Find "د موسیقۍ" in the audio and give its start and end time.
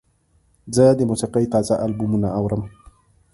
0.97-1.45